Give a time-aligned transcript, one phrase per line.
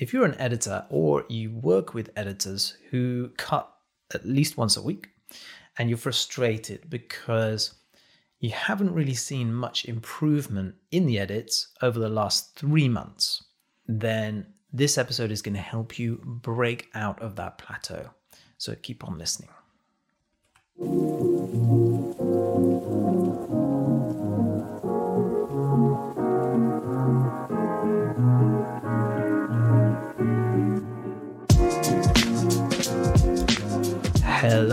[0.00, 3.70] if you're an editor or you work with editors who cut
[4.14, 5.10] at least once a week
[5.78, 7.74] and you're frustrated because
[8.40, 13.44] you haven't really seen much improvement in the edits over the last three months,
[13.86, 18.08] then this episode is going to help you break out of that plateau.
[18.56, 19.50] So keep on listening.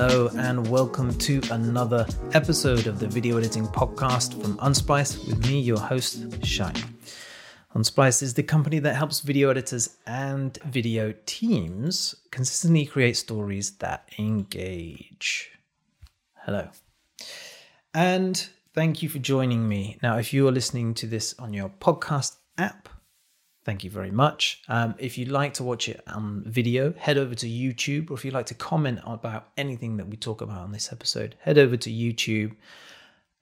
[0.09, 5.59] Hello, and welcome to another episode of the Video Editing Podcast from Unsplice with me,
[5.59, 6.81] your host, Shine.
[7.75, 14.09] Unsplice is the company that helps video editors and video teams consistently create stories that
[14.17, 15.51] engage.
[16.35, 16.69] Hello.
[17.93, 19.97] And thank you for joining me.
[20.01, 22.87] Now, if you are listening to this on your podcast app,
[23.67, 24.61] Thank you very much.
[24.69, 28.23] Um, if you'd like to watch it on video, head over to YouTube, or if
[28.23, 31.75] you'd like to comment about anything that we talk about on this episode, head over
[31.75, 32.55] to YouTube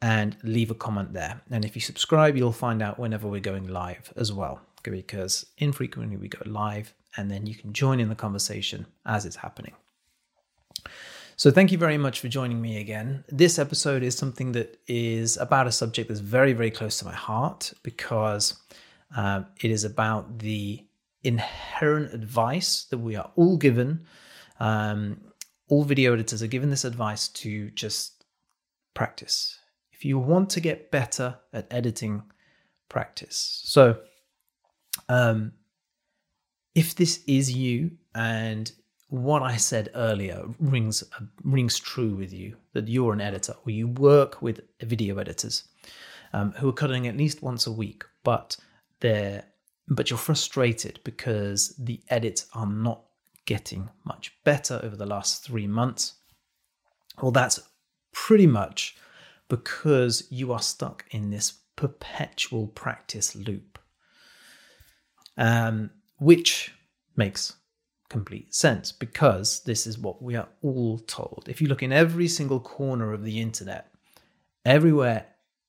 [0.02, 1.42] and leave a comment there.
[1.52, 6.18] And if you subscribe, you'll find out whenever we're going live as well, because infrequently
[6.18, 9.76] we go live and then you can join in the conversation as it's happening.
[11.36, 13.26] So, thank you very much for joining me again.
[13.30, 17.14] This episode is something that is about a subject that's very, very close to my
[17.14, 18.56] heart because
[19.16, 20.86] um, it is about the
[21.24, 24.06] inherent advice that we are all given.
[24.60, 25.22] Um,
[25.68, 28.26] all video editors are given this advice to just
[28.94, 29.60] practice.
[29.92, 32.24] If you want to get better at editing,
[32.90, 33.62] practice.
[33.64, 33.98] So,
[35.10, 35.54] um,
[36.76, 38.72] if this is you and
[39.10, 41.04] what I said earlier rings
[41.44, 45.64] rings true with you that you're an editor or you work with video editors
[46.34, 48.58] um, who are cutting at least once a week, but
[49.00, 49.46] there,
[49.88, 53.04] but you're frustrated because the edits are not
[53.46, 56.16] getting much better over the last three months.
[57.22, 57.60] Well, that's
[58.12, 58.96] pretty much
[59.48, 63.80] because you are stuck in this perpetual practice loop,
[65.38, 66.74] um, which
[67.16, 67.54] makes
[68.10, 71.46] complete sense because this is what we are all told.
[71.48, 73.92] If you look in every single corner of the internet,
[74.66, 75.28] everywhere,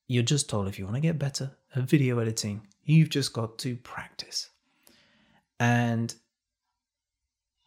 [0.09, 3.59] you're just told if you want to get better at video editing, You've just got
[3.59, 4.49] to practice.
[5.61, 6.15] And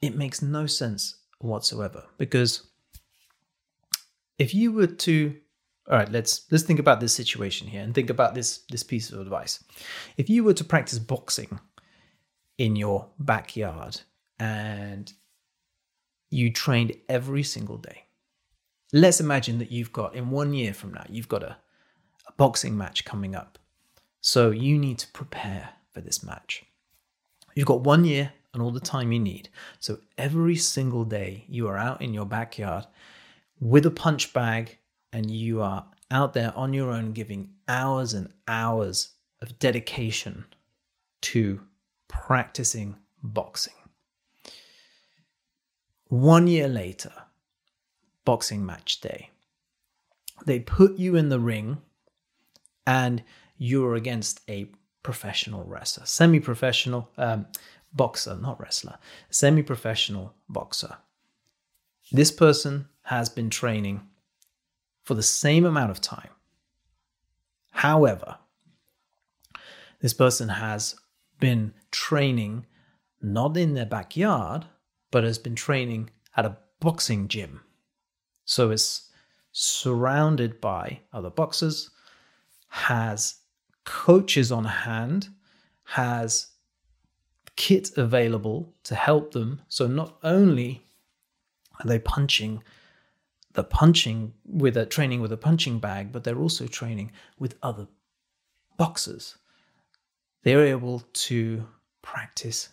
[0.01, 2.67] it makes no sense whatsoever because
[4.37, 5.35] if you were to
[5.89, 9.11] all right let's let's think about this situation here and think about this this piece
[9.11, 9.63] of advice
[10.17, 11.59] if you were to practice boxing
[12.57, 14.01] in your backyard
[14.39, 15.13] and
[16.29, 18.03] you trained every single day
[18.91, 21.57] let's imagine that you've got in one year from now you've got a,
[22.27, 23.57] a boxing match coming up
[24.21, 26.63] so you need to prepare for this match.
[27.55, 29.49] You've got one year and all the time you need.
[29.79, 32.85] So every single day you are out in your backyard
[33.59, 34.77] with a punch bag
[35.11, 39.09] and you are out there on your own giving hours and hours
[39.41, 40.45] of dedication
[41.21, 41.61] to
[42.07, 43.73] practicing boxing.
[46.07, 47.11] One year later,
[48.25, 49.29] boxing match day,
[50.45, 51.77] they put you in the ring
[52.87, 53.23] and
[53.59, 54.71] you're against a
[55.03, 57.45] professional wrestler, semi professional um,
[57.93, 58.97] boxer, not wrestler,
[59.29, 60.97] semi professional boxer.
[62.11, 64.01] This person has been training
[65.03, 66.29] for the same amount of time.
[67.71, 68.37] However,
[70.01, 70.95] this person has
[71.39, 72.65] been training
[73.21, 74.65] not in their backyard,
[75.11, 77.61] but has been training at a boxing gym.
[78.45, 79.09] So it's
[79.51, 81.89] surrounded by other boxers,
[82.69, 83.38] has
[83.89, 85.29] coaches on hand,
[85.83, 86.49] has
[87.55, 89.61] kit available to help them.
[89.67, 90.83] So not only
[91.79, 92.63] are they punching
[93.53, 97.87] the punching with a training with a punching bag, but they're also training with other
[98.77, 99.37] boxers.
[100.43, 101.65] They're able to
[102.03, 102.69] practice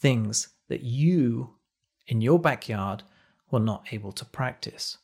[0.00, 1.54] things that you
[2.08, 3.02] in your backyard
[3.50, 4.98] were not able to practice.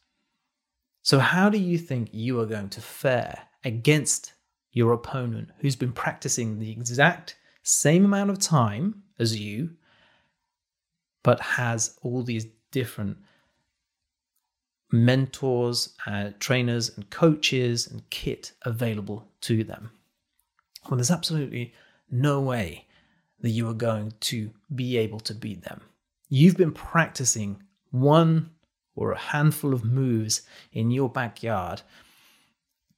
[1.03, 4.35] So, how do you think you are going to fare against
[4.73, 9.71] your opponent who's been practicing the exact same amount of time as you,
[11.23, 13.19] but has all these different
[14.91, 19.91] mentors, uh, trainers, and coaches and kit available to them.
[20.89, 21.73] Well, there's absolutely
[22.11, 22.87] no way
[23.41, 25.81] that you are going to be able to beat them.
[26.29, 28.51] You've been practicing one
[28.95, 30.43] or a handful of moves
[30.73, 31.83] in your backyard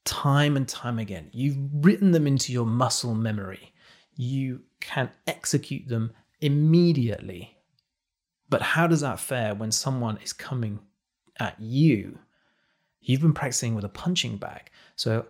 [0.05, 1.31] time and time again.
[1.33, 3.73] You've written them into your muscle memory.
[4.17, 7.57] You can execute them immediately.
[8.49, 10.81] But how does that fare when someone is coming
[11.41, 12.19] at you?
[13.01, 14.71] You've been practicing with a punching bag.
[14.97, 15.27] So,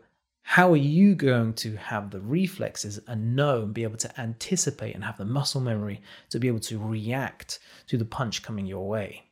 [0.47, 4.95] how are you going to have the reflexes and know and be able to anticipate
[4.95, 8.87] and have the muscle memory to be able to react to the punch coming your
[8.87, 9.25] way?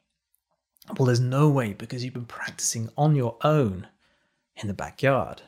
[0.97, 3.89] Well, there's no way because you've been practicing on your own
[4.57, 5.43] in the backyard.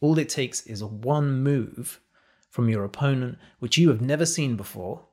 [0.00, 2.00] All it takes is one move
[2.50, 5.04] from your opponent, which you have never seen before,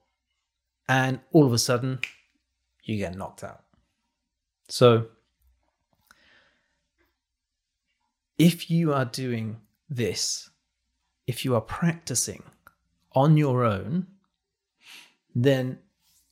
[0.87, 1.99] and all of a sudden,
[2.83, 3.63] you get knocked out.
[4.67, 5.07] So,
[8.37, 9.57] if you are doing
[9.89, 10.49] this,
[11.27, 12.43] if you are practicing
[13.13, 14.07] on your own,
[15.35, 15.79] then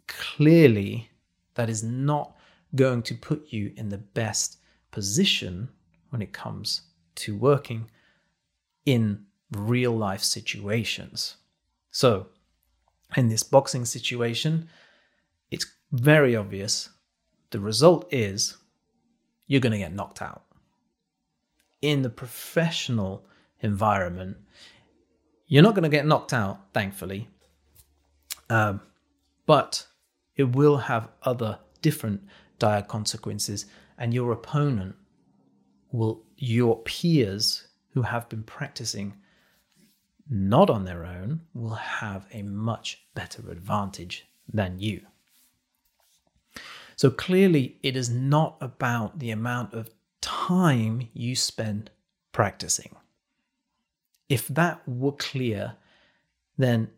[0.08, 1.10] clearly
[1.56, 2.36] that is not
[2.76, 4.58] going to put you in the best
[4.92, 5.70] position
[6.12, 6.82] when it comes
[7.16, 7.90] to working
[8.86, 11.38] in real life situations.
[11.90, 12.28] So,
[13.18, 14.70] in this boxing situation,
[15.50, 16.90] it's very obvious.
[17.50, 18.58] The result is
[19.48, 20.44] you're going to get knocked out.
[21.82, 23.26] In the professional
[23.60, 24.38] environment,
[25.48, 27.28] you're not going to get knocked out, thankfully,
[28.50, 28.80] um,
[29.46, 29.86] but
[30.38, 32.22] it will have other different
[32.60, 33.66] dire consequences,
[33.98, 34.96] and your opponent
[35.92, 39.16] will, your peers who have been practicing
[40.30, 45.02] not on their own, will have a much better advantage than you.
[46.96, 49.90] So clearly, it is not about the amount of
[50.22, 51.90] time you spend
[52.32, 52.96] practicing.
[54.30, 55.74] If that were clear,
[56.58, 56.90] then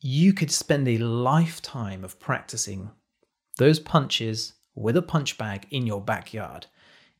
[0.00, 2.90] you could spend a lifetime of practicing
[3.58, 6.66] those punches with a punch bag in your backyard,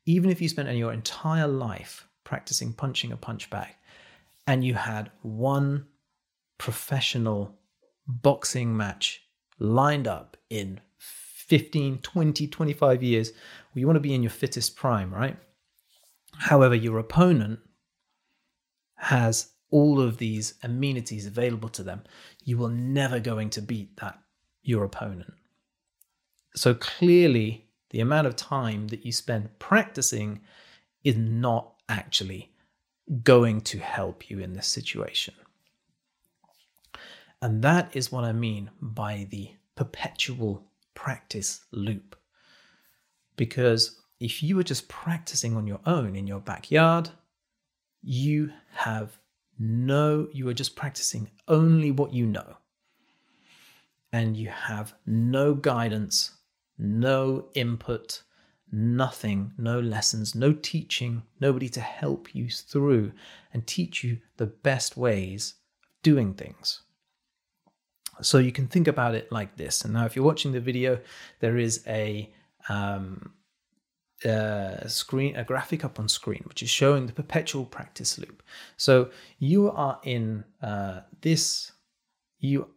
[0.09, 3.69] even if you spent your entire life practicing punching a punch bag
[4.47, 5.87] and you had one
[6.57, 7.55] professional
[8.07, 9.21] boxing match
[9.59, 14.77] lined up in 15, 20, 25 years, well, you want to be in your fittest
[14.77, 15.37] prime, right?
[16.39, 17.61] However, your opponent
[18.95, 22.03] has all of these amenities available to them.
[22.43, 24.19] You will never going to beat that
[24.63, 25.35] your opponent.
[26.57, 30.41] So clearly, the amount of time that you spend practicing
[31.05, 32.53] is not actually
[33.23, 35.35] going to help you in this situation.
[37.41, 40.65] And that is what I mean by the perpetual
[40.95, 42.17] practice loop.
[43.37, 47.11] Because if you were just practicing on your own in your backyard,
[48.03, 49.19] you have
[49.59, 52.57] no, you are just practicing only what you know.
[54.13, 56.38] And you have no guidance
[56.79, 58.23] no input,
[58.71, 63.13] nothing, no lessons, no teaching, nobody to help you through
[63.53, 66.83] and teach you the best ways of doing things.
[68.21, 69.83] So you can think about it like this.
[69.83, 71.01] And now, if you're watching the video,
[71.41, 72.33] there is a
[72.69, 73.33] um,
[74.87, 78.43] screen, a graphic up on screen, which is showing the perpetual practice loop.
[78.77, 81.73] So you are in uh, this.
[82.41, 82.69] You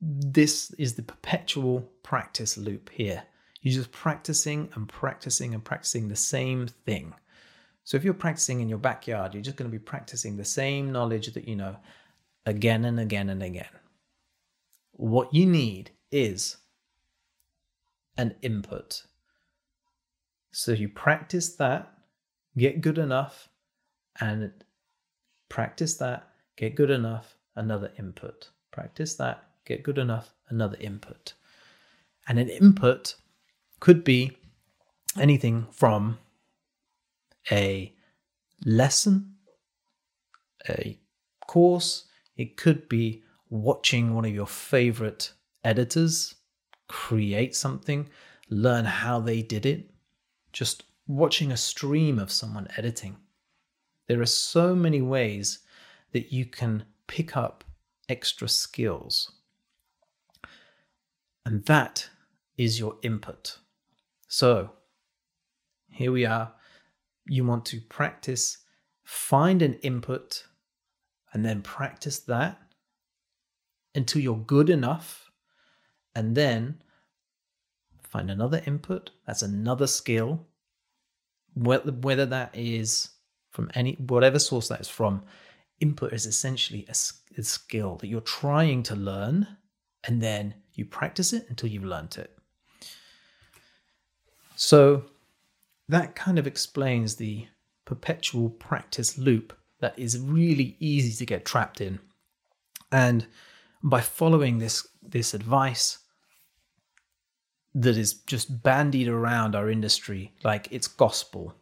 [0.00, 3.24] this is the perpetual practice loop here.
[3.66, 7.12] You're just practicing and practicing and practicing the same thing.
[7.82, 10.92] So if you're practicing in your backyard, you're just going to be practicing the same
[10.92, 11.74] knowledge that you know
[12.44, 13.66] again and again and again.
[14.92, 16.58] What you need is
[18.16, 19.02] an input.
[20.52, 21.92] So you practice that,
[22.56, 23.48] get good enough,
[24.20, 24.52] and
[25.48, 28.50] practice that, get good enough, another input.
[28.70, 31.32] Practice that, get good enough, another input.
[32.28, 33.16] And an input
[33.80, 34.36] could be
[35.18, 36.18] anything from
[37.50, 37.92] a
[38.64, 39.34] lesson,
[40.68, 40.98] a
[41.46, 42.04] course,
[42.36, 45.32] it could be watching one of your favorite
[45.64, 46.34] editors
[46.88, 48.08] create something,
[48.50, 49.90] learn how they did it,
[50.52, 53.16] just watching a stream of someone editing.
[54.08, 55.60] There are so many ways
[56.12, 57.64] that you can pick up
[58.08, 59.32] extra skills.
[61.44, 62.08] And that
[62.56, 63.58] is your input.
[64.28, 64.70] So
[65.88, 66.52] here we are.
[67.26, 68.58] You want to practice,
[69.04, 70.44] find an input,
[71.32, 72.58] and then practice that
[73.94, 75.30] until you're good enough.
[76.14, 76.82] And then
[78.02, 79.10] find another input.
[79.26, 80.46] That's another skill.
[81.54, 83.10] Whether that is
[83.50, 85.22] from any, whatever source that is from,
[85.80, 86.94] input is essentially a,
[87.38, 89.46] a skill that you're trying to learn.
[90.04, 92.35] And then you practice it until you've learned it.
[94.56, 95.04] So
[95.88, 97.46] that kind of explains the
[97.84, 102.00] perpetual practice loop that is really easy to get trapped in.
[102.90, 103.26] And
[103.82, 105.98] by following this this advice
[107.74, 111.54] that is just bandied around our industry like it's gospel,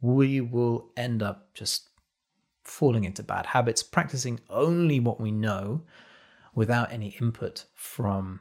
[0.00, 1.88] we will end up just
[2.64, 5.82] falling into bad habits, practicing only what we know
[6.54, 8.40] without any input from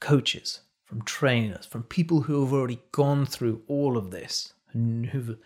[0.00, 0.60] coaches,
[0.94, 5.36] from trainers, from people who have already gone through all of this and who've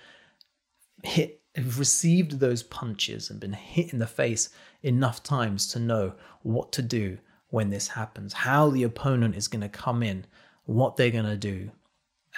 [1.03, 4.51] hit have received those punches and been hit in the face
[4.83, 6.13] enough times to know
[6.43, 7.17] what to do
[7.49, 10.27] when this happens, how the opponent is going to come in,
[10.67, 11.71] what they're going to do,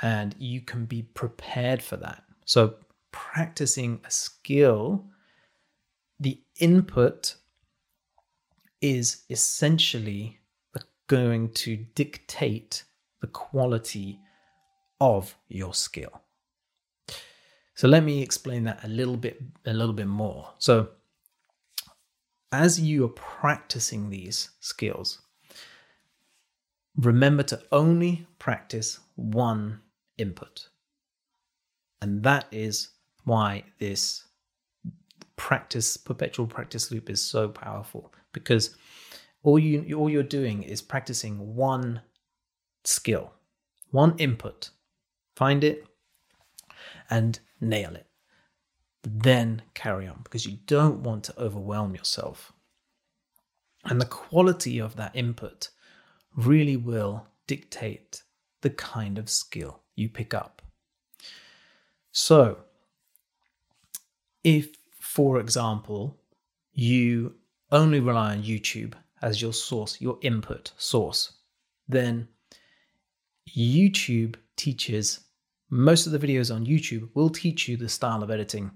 [0.02, 2.23] and you can be prepared for that.
[2.45, 2.76] So,
[3.11, 5.05] practicing a skill,
[6.21, 7.35] the input
[8.81, 10.38] is essentially
[11.09, 12.85] going to dictate
[13.21, 14.21] the quality
[15.00, 16.21] of your skill.
[17.75, 20.50] So let me explain that a little bit a little bit more.
[20.59, 20.91] So
[22.53, 25.23] as you are practicing these skills,
[26.97, 29.81] remember to only practice one
[30.19, 30.69] input.
[32.03, 32.91] And that is
[33.25, 34.25] why this
[35.37, 38.77] practice perpetual practice loop is so powerful because
[39.43, 42.03] all you all you're doing is practicing one
[42.85, 43.33] skill,
[43.91, 44.71] one input.
[45.37, 45.87] Find it
[47.09, 48.07] and nail it.
[49.03, 52.53] Then carry on because you don't want to overwhelm yourself.
[53.85, 55.71] And the quality of that input
[56.37, 58.23] really will dictate
[58.61, 60.63] the kind of skill you pick up.
[62.13, 62.59] So,
[64.45, 66.19] if, for example,
[66.73, 67.35] you
[67.71, 71.33] only rely on YouTube as your source, your input source,
[71.89, 72.29] then
[73.57, 75.21] YouTube teaches
[75.71, 78.73] most of the videos on YouTube will teach you the style of editing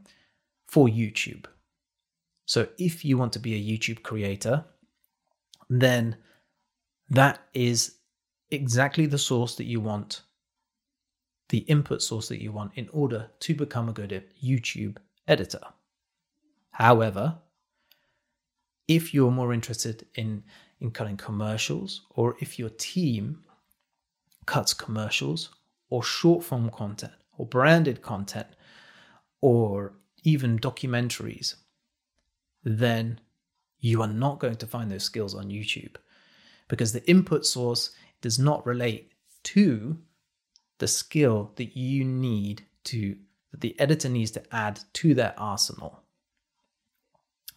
[0.69, 1.47] for YouTube.
[2.47, 4.65] So if you want to be a YouTube creator,
[5.69, 6.17] then
[7.11, 7.97] that is
[8.51, 10.23] exactly the source that you want,
[11.49, 15.61] the input source that you want in order to become a good YouTube editor.
[16.71, 17.39] However,
[18.87, 20.45] if you're more interested in,
[20.81, 23.44] in cutting commercials, or if your team
[24.47, 25.51] cuts commercials
[25.91, 28.47] or short form content or branded content
[29.41, 31.55] or even documentaries,
[32.63, 33.21] then
[33.79, 35.97] you are not going to find those skills on YouTube
[36.69, 37.91] because the input source
[38.23, 39.99] does not relate to
[40.79, 43.17] the skill that you need to
[43.51, 46.01] that the editor needs to add to their arsenal.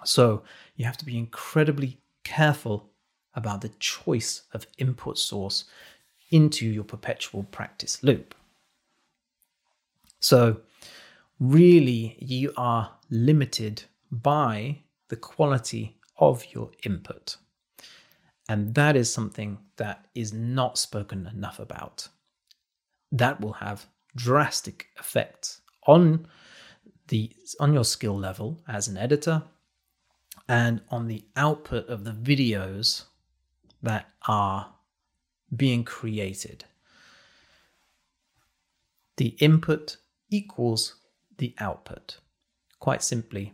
[0.03, 0.43] So
[0.75, 2.91] you have to be incredibly careful
[3.33, 5.65] about the choice of input source
[6.29, 8.35] into your perpetual practice loop.
[10.19, 10.61] So,
[11.39, 14.79] really, you are limited by
[15.09, 17.37] the quality of your input.
[18.49, 22.07] And that is something that is not spoken enough about.
[23.11, 26.27] That will have drastic effects on
[27.07, 29.43] the on your skill level as an editor
[30.49, 33.03] and on the output of the videos
[33.83, 34.73] that are
[35.55, 36.65] being created.
[39.17, 39.97] The input
[40.29, 40.95] equals
[41.37, 42.19] the output,
[42.79, 43.53] quite simply.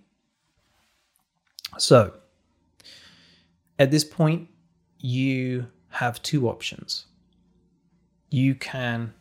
[1.77, 2.13] So,
[3.79, 4.49] at this point,
[4.99, 7.05] you have two options.
[8.29, 9.13] You can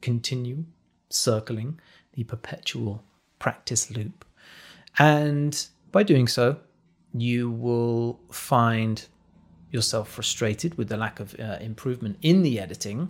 [0.00, 0.64] continue
[1.08, 1.80] circling
[2.12, 3.04] the perpetual
[3.38, 4.24] practice loop,
[4.98, 6.58] and by doing so,
[7.12, 9.06] you will find
[9.70, 13.08] yourself frustrated with the lack of uh, improvement in the editing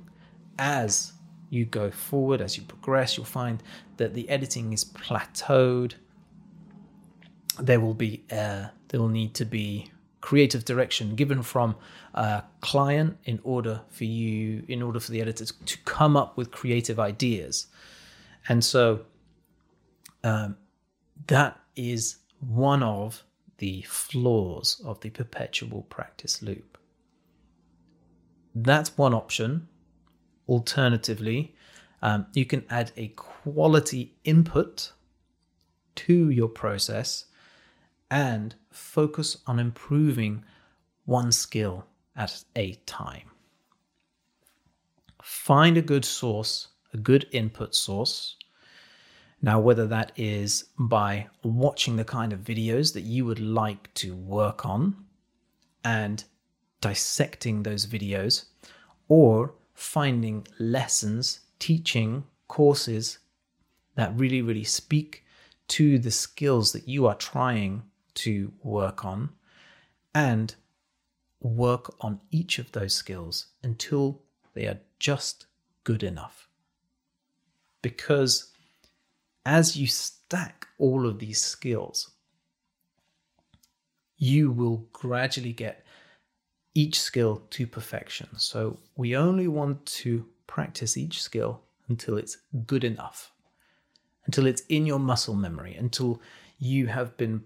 [0.58, 1.12] as
[1.48, 3.62] you go forward as you progress you'll find
[4.00, 5.92] that the editing is plateaued.
[7.58, 9.90] There will be uh, there will need to be
[10.22, 11.76] creative direction given from
[12.14, 16.50] a client in order for you in order for the editors to come up with
[16.50, 17.66] creative ideas.
[18.48, 19.02] And so
[20.24, 20.56] um,
[21.26, 23.22] that is one of
[23.60, 26.78] the flaws of the perpetual practice loop.
[28.54, 29.68] That's one option.
[30.48, 31.54] Alternatively,
[32.00, 34.92] um, you can add a quality input
[35.96, 37.26] to your process
[38.10, 40.42] and focus on improving
[41.04, 41.84] one skill
[42.16, 43.30] at a time.
[45.22, 48.36] Find a good source, a good input source,
[49.42, 54.14] now, whether that is by watching the kind of videos that you would like to
[54.14, 54.96] work on
[55.82, 56.24] and
[56.80, 58.44] dissecting those videos,
[59.08, 63.18] or finding lessons, teaching courses
[63.94, 65.24] that really, really speak
[65.68, 67.82] to the skills that you are trying
[68.14, 69.30] to work on,
[70.14, 70.54] and
[71.40, 74.20] work on each of those skills until
[74.52, 75.46] they are just
[75.84, 76.48] good enough.
[77.80, 78.49] Because
[79.44, 82.10] as you stack all of these skills,
[84.16, 85.84] you will gradually get
[86.74, 88.28] each skill to perfection.
[88.36, 93.32] So we only want to practice each skill until it's good enough,
[94.26, 96.20] until it's in your muscle memory, until
[96.58, 97.42] you have been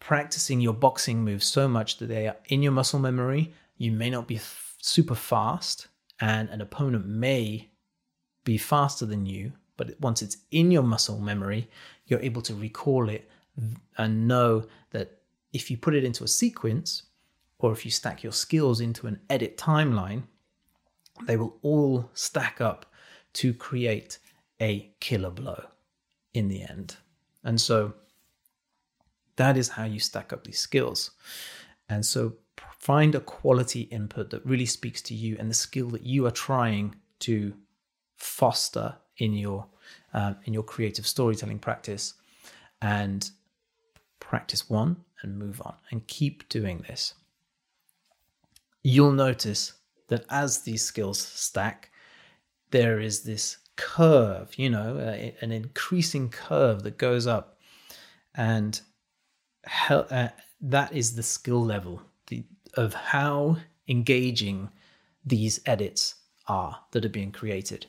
[0.00, 3.52] practicing your boxing moves so much that they are in your muscle memory.
[3.76, 5.88] You may not be f- super fast,
[6.20, 7.70] and an opponent may
[8.44, 11.70] be faster than you, but once it's in your muscle memory,
[12.06, 13.30] you're able to recall it
[13.96, 15.22] and know that
[15.54, 17.04] if you put it into a sequence,
[17.58, 20.24] or if you stack your skills into an edit timeline,
[21.22, 22.92] they will all stack up
[23.32, 24.18] to create
[24.60, 25.64] a killer blow
[26.34, 26.96] in the end.
[27.42, 27.94] And so
[29.36, 31.12] that is how you stack up these skills.
[31.88, 32.34] And so
[32.78, 36.32] find a quality input that really speaks to you and the skill that you are
[36.32, 37.54] trying to
[38.16, 39.66] foster in your
[40.14, 42.14] um, in your creative storytelling practice
[42.80, 43.30] and
[44.20, 47.14] practice one and move on and keep doing this
[48.82, 49.74] you'll notice
[50.08, 51.90] that as these skills stack,
[52.70, 57.58] there is this curve, you know, uh, an increasing curve that goes up.
[58.34, 58.80] And
[59.90, 60.28] uh,
[60.60, 62.44] that is the skill level the,
[62.74, 63.58] of how
[63.88, 64.70] engaging
[65.24, 66.14] these edits
[66.46, 67.86] are that are being created.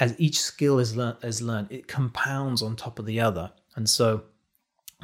[0.00, 3.52] As each skill is learned, is learned, it compounds on top of the other.
[3.74, 4.22] And so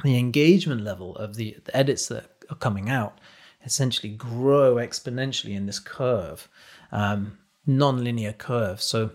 [0.03, 3.19] the engagement level of the, the edits that are coming out
[3.63, 6.47] essentially grow exponentially in this curve,
[6.91, 8.81] um, non-linear curve.
[8.81, 9.11] So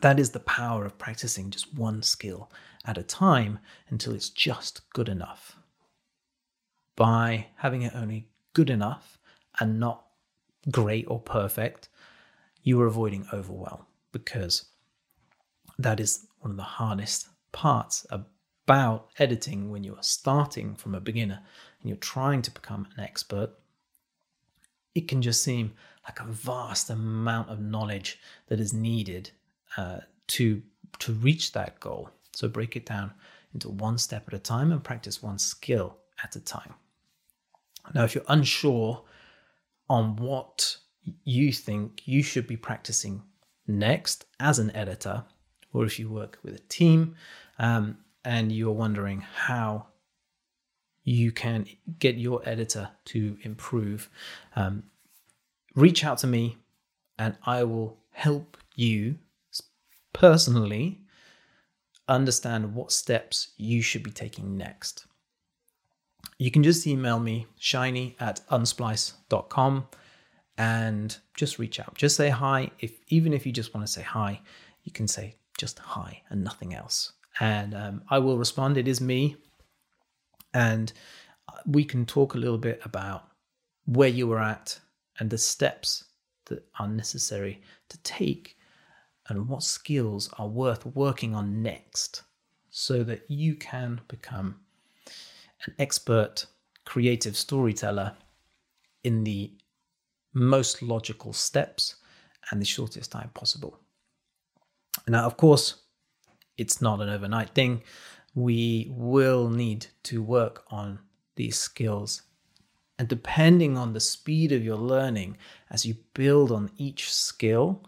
[0.00, 2.50] that is the power of practicing just one skill
[2.84, 3.58] at a time
[3.88, 5.56] until it's just good enough.
[6.96, 9.18] By having it only good enough
[9.58, 10.06] and not
[10.70, 11.88] great or perfect,
[12.62, 14.66] you are avoiding overwhelm because
[15.78, 21.00] that is one of the hardest parts about editing when you are starting from a
[21.00, 21.40] beginner
[21.80, 23.50] and you're trying to become an expert,
[24.94, 25.72] it can just seem
[26.04, 29.30] like a vast amount of knowledge that is needed
[29.76, 30.62] uh, to
[30.98, 32.10] to reach that goal.
[32.32, 33.12] So break it down
[33.54, 36.74] into one step at a time and practice one skill at a time.
[37.94, 39.04] Now, if you're unsure
[39.88, 40.76] on what
[41.24, 43.22] you think you should be practicing
[43.78, 45.24] next as an editor,
[45.72, 47.14] or if you work with a team
[47.58, 49.86] um, and you're wondering how
[51.04, 51.66] you can
[51.98, 54.10] get your editor to improve,
[54.56, 54.84] um,
[55.74, 56.58] reach out to me
[57.18, 59.18] and I will help you
[60.12, 61.00] personally
[62.08, 65.06] understand what steps you should be taking next.
[66.38, 69.86] You can just email me, shiny at unsplice.com,
[70.60, 71.94] and just reach out.
[71.94, 72.70] Just say hi.
[72.80, 74.42] If even if you just want to say hi,
[74.84, 77.12] you can say just hi and nothing else.
[77.40, 78.76] And um, I will respond.
[78.76, 79.36] It is me,
[80.52, 80.92] and
[81.64, 83.24] we can talk a little bit about
[83.86, 84.78] where you were at
[85.18, 86.04] and the steps
[86.44, 88.58] that are necessary to take
[89.28, 92.22] and what skills are worth working on next
[92.68, 94.56] so that you can become
[95.66, 96.44] an expert
[96.84, 98.12] creative storyteller
[99.04, 99.52] in the
[100.32, 101.96] most logical steps
[102.50, 103.78] and the shortest time possible.
[105.08, 105.82] Now, of course,
[106.56, 107.82] it's not an overnight thing
[108.34, 110.98] we will need to work on
[111.36, 112.22] these skills.
[112.98, 115.36] And depending on the speed of your learning,
[115.70, 117.82] as you build on each skill,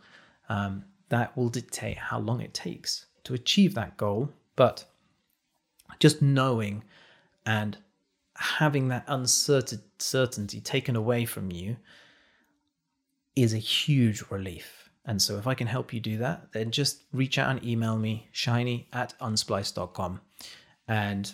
[0.48, 4.30] um, that will dictate how long it takes to achieve that goal.
[4.56, 4.84] But
[5.98, 6.82] just knowing
[7.44, 7.76] and
[8.36, 11.76] having that uncertainty taken away from you
[13.36, 14.90] is a huge relief.
[15.04, 17.96] And so if I can help you do that, then just reach out and email
[17.96, 20.20] me, shiny at unsplice.com.
[20.86, 21.32] And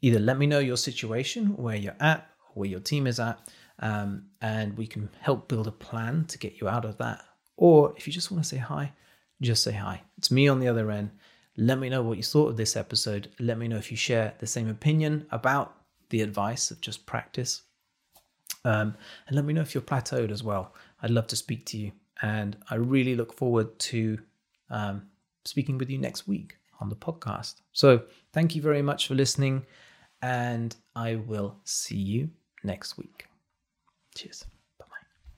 [0.00, 3.38] either let me know your situation, where you're at, where your team is at,
[3.80, 7.22] um, and we can help build a plan to get you out of that.
[7.56, 8.92] Or if you just want to say hi,
[9.42, 10.02] just say hi.
[10.16, 11.10] It's me on the other end.
[11.58, 13.28] Let me know what you thought of this episode.
[13.38, 15.74] Let me know if you share the same opinion about
[16.10, 17.62] the advice of just practice.
[18.64, 18.94] Um,
[19.26, 20.74] and let me know if you're plateaued as well.
[21.02, 24.18] I'd love to speak to you and I really look forward to
[24.70, 25.02] um,
[25.44, 27.56] speaking with you next week on the podcast.
[27.72, 29.64] So, thank you very much for listening,
[30.22, 32.30] and I will see you
[32.62, 33.26] next week.
[34.14, 34.46] Cheers.